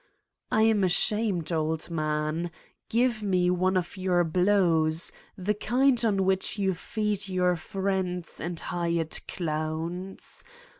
I 0.51 0.63
am 0.63 0.83
ashamed, 0.83 1.51
old 1.51 1.91
man. 1.91 2.49
Give 2.89 3.21
me 3.21 3.51
one 3.51 3.77
of 3.77 3.97
your 3.97 4.23
blows, 4.23 5.11
the 5.37 5.53
kind 5.53 6.03
on 6.03 6.25
which 6.25 6.57
you 6.57 6.73
feed 6.73 7.27
your 7.29 7.55
friends 7.55 8.39
and 8.41 8.59
hired 8.59 9.19
clowns. 9.27 10.43